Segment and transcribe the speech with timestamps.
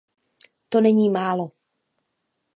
[0.69, 1.51] To není málo.